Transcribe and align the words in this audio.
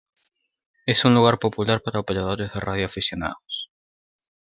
Es 0.87 1.05
un 1.05 1.13
lugar 1.13 1.37
popular 1.37 1.79
para 1.83 1.99
operadores 1.99 2.51
de 2.51 2.59
radio 2.59 2.87
aficionados. 2.87 3.69